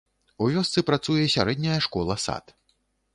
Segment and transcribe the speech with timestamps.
[0.43, 2.43] У вёсцы працуе сярэдняя школа-сад.